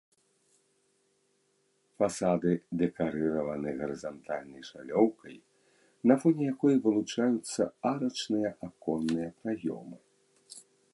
Фасады 1.99 2.51
дэкарыраваны 2.83 3.69
гарызантальнай 3.83 4.63
шалёўкай, 4.71 5.35
на 6.13 6.19
фоне 6.25 6.43
якой 6.55 6.75
вылучаюцца 6.89 7.61
арачныя 7.95 8.49
аконныя 8.71 9.29
праёмы. 9.45 9.97